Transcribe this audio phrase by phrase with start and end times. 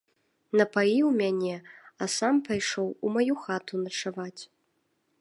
[0.61, 1.55] Напаіў мяне,
[2.05, 4.39] а сам пайшоў у маю хату начаваць.